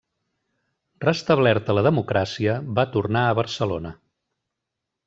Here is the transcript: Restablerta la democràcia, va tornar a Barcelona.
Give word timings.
Restablerta 1.05 1.75
la 1.81 1.83
democràcia, 1.89 2.57
va 2.81 2.89
tornar 2.97 3.25
a 3.27 3.39
Barcelona. 3.43 3.95